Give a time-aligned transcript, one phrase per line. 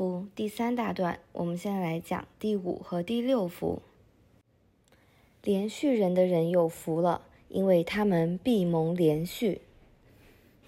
[0.00, 3.82] 幅第三大段，我们现在来讲第五和第六幅。
[5.42, 9.60] 连续人的人有福了，因为他们必蒙连续。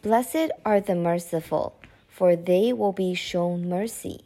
[0.03, 1.73] Blessed are the merciful,
[2.14, 4.21] for they will be shown mercy.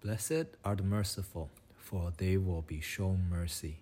[0.00, 3.78] Blessed are the merciful, for they will be shown mercy.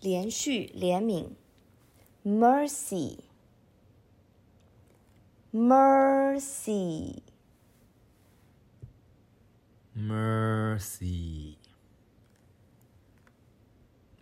[0.00, 1.32] 连续怜悯
[2.24, 3.18] ，mercy。
[9.93, 11.57] mercy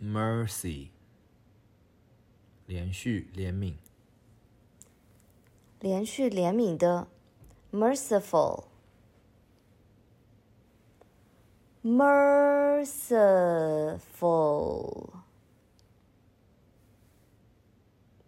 [0.00, 0.88] mercy mercy
[2.66, 3.74] 连续怜悯
[5.80, 7.08] 连续怜悯的
[7.72, 8.64] merciful
[11.82, 12.82] merciful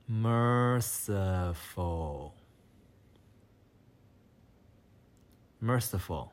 [0.09, 1.81] merciful
[5.61, 6.33] merciful，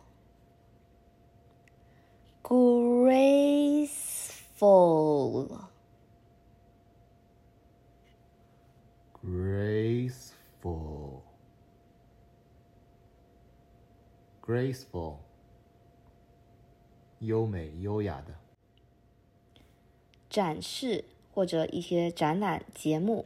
[2.51, 3.87] graceful
[9.23, 10.11] graceful
[14.41, 15.19] graceful
[17.19, 18.35] 优美优雅的
[20.29, 23.25] 展示或者一些展览节目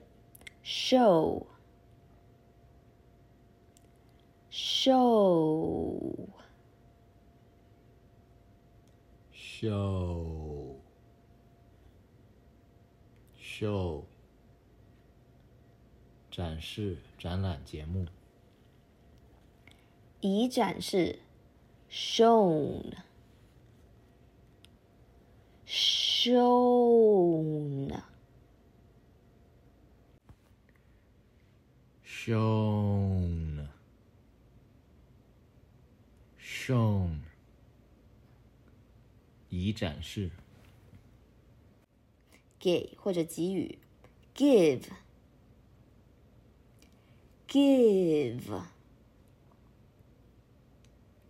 [0.63, 1.47] show
[9.57, 10.75] show
[13.39, 14.03] show
[16.29, 18.05] 展示展览节目，
[20.19, 21.19] 已展示
[21.89, 22.91] shown
[25.65, 26.43] shown
[32.05, 33.69] shown
[36.37, 37.19] shown，
[39.55, 40.31] 以展示。
[42.59, 43.77] 给或者给予
[44.35, 44.83] ，give
[47.47, 48.63] give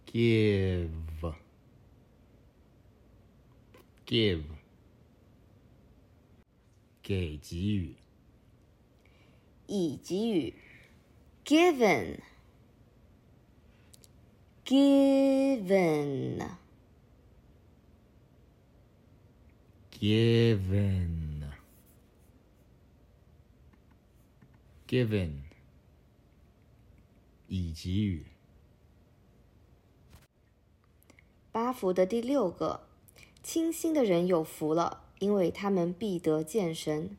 [0.06, 1.36] give
[4.06, 4.44] give
[7.04, 7.96] 给给予，
[9.68, 10.54] 以给予
[11.44, 12.20] ，given。
[14.66, 16.42] given
[20.05, 21.45] given
[24.87, 25.31] given
[27.49, 28.25] 已给予。
[31.53, 32.87] 八福的第六个，
[33.43, 37.17] 清心的人有福了，因为他们必得见神。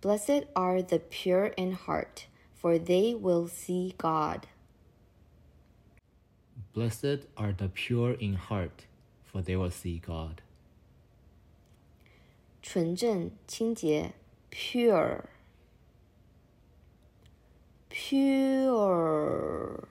[0.00, 2.26] Blessed are the pure in heart,
[2.60, 4.46] for they will see God.
[6.72, 8.86] Blessed are the pure in heart,
[9.30, 10.40] for they will see God.
[12.67, 14.11] 纯正、清洁
[14.49, 15.25] ，pure,
[17.91, 19.83] pure,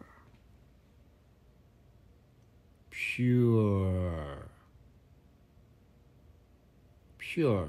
[2.91, 4.39] pure,
[7.17, 7.69] pure，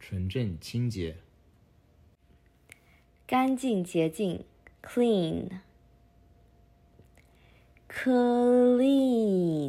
[0.00, 1.16] 纯正、清洁，
[3.28, 4.44] 干净、洁净
[4.82, 5.60] ，clean。
[7.94, 9.63] clean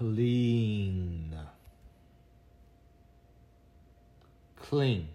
[0.00, 1.36] clean
[4.56, 5.06] clean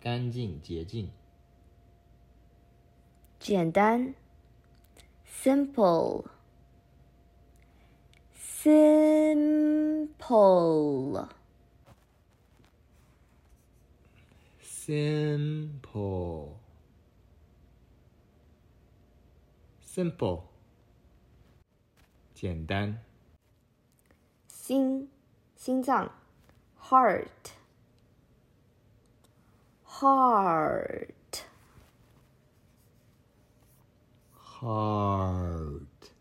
[0.00, 1.10] 干净洁净
[3.38, 4.14] 简单
[5.26, 6.24] simple
[8.36, 9.34] simple
[14.60, 16.54] simple
[19.94, 20.42] simple，
[22.34, 22.98] 简单。
[24.69, 25.09] 心，
[25.55, 26.11] 心脏
[26.79, 27.25] ，heart
[29.83, 31.09] heart
[34.37, 36.11] heart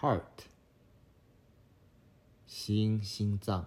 [0.00, 0.46] heart
[2.46, 3.66] 心，心脏。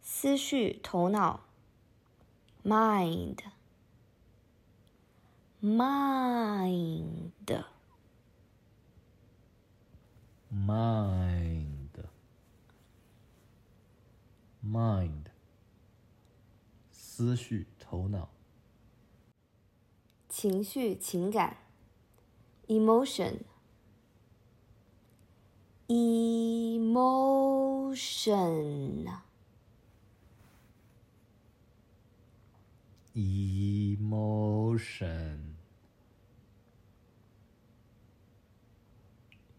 [0.00, 1.40] 思绪、头脑
[2.62, 3.42] ，mind，mind。
[10.66, 11.90] Mind
[14.62, 15.26] mind
[16.90, 18.30] 思绪头脑
[20.28, 21.58] 情绪、情感
[22.66, 23.40] ，emotion。
[25.86, 26.74] emotion。
[34.04, 35.54] emotion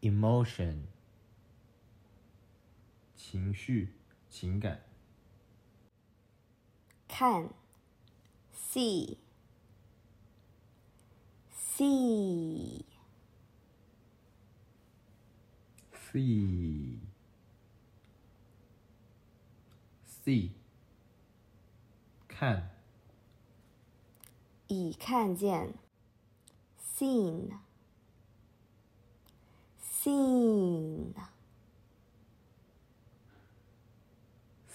[0.02, 0.95] emotion
[3.36, 3.94] 情绪
[4.30, 4.80] 情感
[7.06, 7.50] 看
[8.54, 9.18] ，see。
[11.52, 12.86] see。
[16.14, 16.98] see
[20.08, 20.52] see
[22.30, 22.70] 看
[24.68, 25.74] 已看见
[26.80, 27.52] ，seen。
[29.84, 31.35] seen。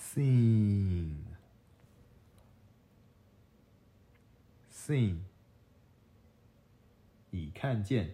[0.10, 1.18] seen
[4.72, 5.18] seen
[7.32, 8.14] 已看见